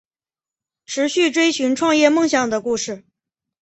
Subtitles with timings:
[0.87, 3.05] 持续追寻创业梦想的故事